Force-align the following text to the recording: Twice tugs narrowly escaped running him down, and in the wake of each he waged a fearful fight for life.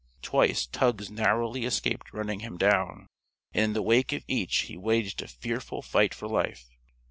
Twice 0.23 0.65
tugs 0.65 1.11
narrowly 1.11 1.63
escaped 1.63 2.11
running 2.11 2.39
him 2.39 2.57
down, 2.57 3.05
and 3.53 3.65
in 3.65 3.73
the 3.73 3.83
wake 3.83 4.11
of 4.13 4.23
each 4.27 4.61
he 4.63 4.75
waged 4.75 5.21
a 5.21 5.27
fearful 5.27 5.83
fight 5.83 6.15
for 6.15 6.27
life. 6.27 6.65